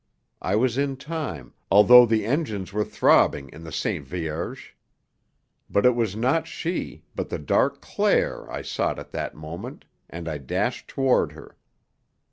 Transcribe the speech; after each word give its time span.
I 0.41 0.55
was 0.55 0.79
in 0.79 0.97
time, 0.97 1.53
although 1.69 2.07
the 2.07 2.25
engines 2.25 2.73
were 2.73 2.83
throbbing 2.83 3.49
in 3.49 3.63
the 3.63 3.71
Sainte 3.71 4.07
Vierge. 4.07 4.71
But 5.69 5.85
it 5.85 5.93
was 5.95 6.15
not 6.15 6.47
she, 6.47 7.03
but 7.13 7.29
the 7.29 7.37
dark 7.37 7.81
Claire 7.81 8.51
I 8.51 8.63
sought 8.63 8.97
at 8.97 9.11
that 9.11 9.35
moment, 9.35 9.85
and 10.09 10.27
I 10.27 10.39
dashed 10.39 10.87
toward 10.87 11.33
her. 11.33 11.55